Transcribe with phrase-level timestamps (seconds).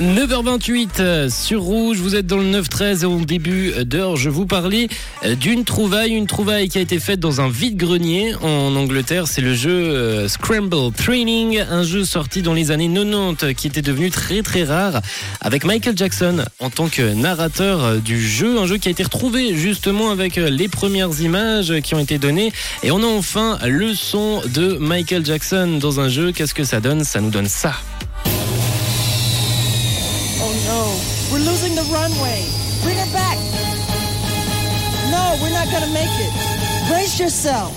[0.00, 4.44] 9h28 euh, sur Rouge, vous êtes dans le 9-13 et au début d'heure, je vous
[4.44, 4.88] parlais
[5.24, 9.26] euh, d'une trouvaille, une trouvaille qui a été faite dans un vide-grenier en Angleterre.
[9.26, 13.80] C'est le jeu euh, Scramble Training, un jeu sorti dans les années 90 qui était
[13.80, 15.00] devenu très très rare
[15.40, 18.58] avec Michael Jackson en tant que narrateur du jeu.
[18.58, 22.52] Un jeu qui a été retrouvé justement avec les premières images qui ont été données.
[22.82, 26.32] Et on a enfin le son de Michael Jackson dans un jeu.
[26.32, 27.02] Qu'est-ce que ça donne?
[27.02, 27.72] Ça nous donne ça.
[30.58, 32.46] Oh no, we're losing the runway.
[32.82, 33.36] Bring it back.
[35.10, 36.32] No, we're not gonna make it.
[36.88, 37.74] Brace yourself.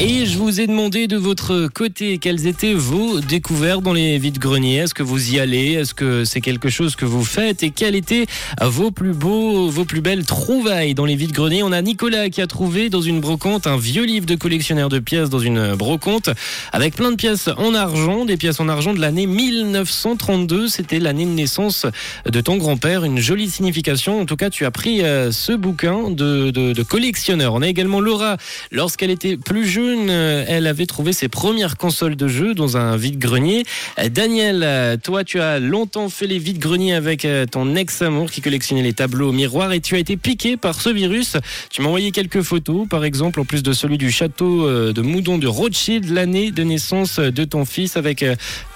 [0.00, 4.78] Et je vous ai demandé de votre côté quelles étaient vos découvertes dans les vides-greniers.
[4.78, 5.74] Est-ce que vous y allez?
[5.74, 7.62] Est-ce que c'est quelque chose que vous faites?
[7.62, 8.26] Et quels étaient
[8.60, 12.48] vos plus beaux, vos plus belles trouvailles dans les vides-greniers On a Nicolas qui a
[12.48, 16.28] trouvé dans une brocante un vieux livre de collectionneur de pièces dans une brocante
[16.72, 20.66] avec plein de pièces en argent, des pièces en argent de l'année 1932.
[20.68, 21.86] C'était l'année de naissance
[22.26, 23.04] de ton grand-père.
[23.04, 24.20] Une jolie signification.
[24.20, 27.54] En tout cas, tu as pris euh, ce bouquin de collectionneur.
[27.54, 28.38] On a également Laura.
[28.72, 32.96] Lorsqu'elle était plus jeune, euh, elle avait trouvé ses premières consoles de jeux dans un
[32.96, 33.64] vide-grenier.
[33.98, 38.82] Euh, Daniel, euh, toi, tu as longtemps fait les vide-greniers avec ton ex-amour qui collectionnait
[38.82, 41.36] les tableaux au miroir et tu as été piqué par ce virus.
[41.70, 45.38] Tu m'as envoyé quelques photos, par exemple, en plus de celui du château de Moudon
[45.38, 48.24] de Rothschild, l'année de naissance de ton fils, avec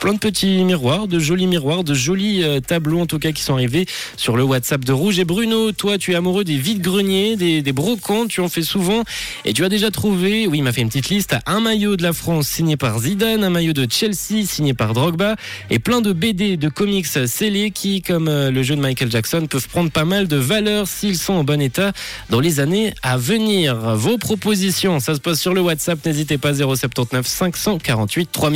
[0.01, 3.55] plein de petits miroirs, de jolis miroirs, de jolis tableaux en tout cas qui sont
[3.55, 5.19] arrivés sur le WhatsApp de Rouge.
[5.19, 9.05] Et Bruno, toi, tu es amoureux des vide-greniers, des, des brocantes, tu en fais souvent
[9.45, 12.03] et tu as déjà trouvé, oui, il m'a fait une petite liste, un maillot de
[12.03, 15.37] la France signé par Zidane, un maillot de Chelsea signé par Drogba
[15.71, 19.47] et plein de BD, de comics scellés qui, comme euh, le jeu de Michael Jackson,
[19.49, 21.93] peuvent prendre pas mal de valeur s'ils sont en bon état
[22.31, 23.77] dans les années à venir.
[23.97, 28.47] Vos propositions, ça se passe sur le WhatsApp, n'hésitez pas 079 548 3000.